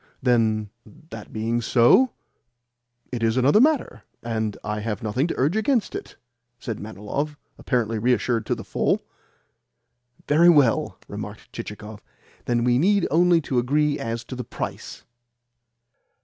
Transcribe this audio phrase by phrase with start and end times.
[0.19, 0.71] "Then,
[1.11, 2.09] that being so,
[3.11, 6.15] it is another matter, and I have nothing to urge against it,"
[6.57, 9.03] said Manilov, apparently reassured to the full.
[10.27, 12.01] "Very well," remarked Chichikov.
[12.45, 15.03] "Then we need only to agree as to the price."